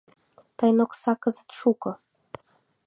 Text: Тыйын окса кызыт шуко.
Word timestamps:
Тыйын 0.57 0.77
окса 0.85 1.13
кызыт 1.21 1.49
шуко. 1.59 1.91